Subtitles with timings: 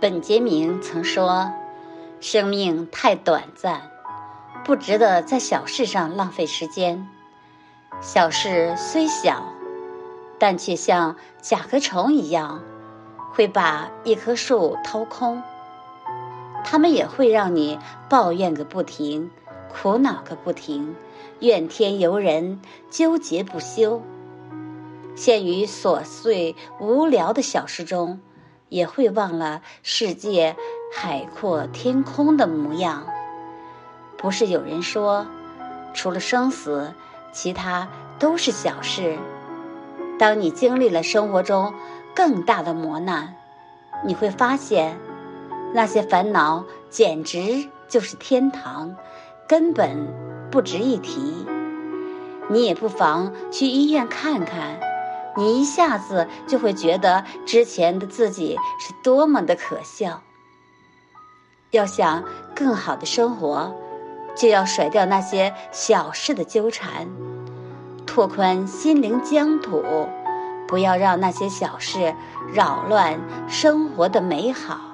[0.00, 1.50] 本杰明曾说
[2.22, 3.90] ：“生命太短暂，
[4.64, 7.08] 不值得在小事上浪费时间。
[8.00, 9.52] 小事虽小，
[10.38, 12.62] 但却像甲壳虫一样，
[13.32, 15.42] 会把一棵树掏空。
[16.64, 17.76] 它们也会让你
[18.08, 19.32] 抱怨个不停，
[19.68, 20.94] 苦恼个不停，
[21.40, 24.00] 怨天尤人，纠结不休。
[25.16, 28.20] 陷于琐碎无聊的小事中。”
[28.68, 30.56] 也会忘了世界
[30.94, 33.06] 海阔天空的模样。
[34.16, 35.26] 不是有人说，
[35.94, 36.92] 除了生死，
[37.32, 39.16] 其他都是小事。
[40.18, 41.72] 当你经历了生活中
[42.14, 43.36] 更大的磨难，
[44.04, 44.98] 你会发现，
[45.72, 48.96] 那些烦恼简直就是天堂，
[49.48, 50.08] 根本
[50.50, 51.46] 不值一提。
[52.50, 54.80] 你也不妨去医院看看。
[55.38, 60.20] 你一下子就会觉得之前的自己是多么的可笑。
[61.70, 62.24] 要想
[62.56, 63.72] 更好的生活，
[64.34, 67.06] 就要甩掉那些小事的纠缠，
[68.04, 70.08] 拓宽心灵疆土，
[70.66, 72.16] 不要让那些小事
[72.52, 74.87] 扰乱生活的美好。